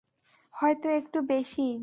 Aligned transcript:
হয়তো 0.53 0.87
একটু 0.91 1.17
বেশিই। 1.27 1.75